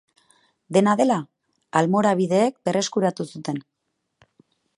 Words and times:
Dena 0.77 0.95
dela 1.01 1.17
almorabideek 1.81 2.59
berreskuratu 2.71 3.31
zuten. 3.35 3.63